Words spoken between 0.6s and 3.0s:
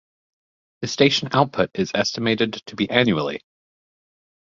The station output is estimated to be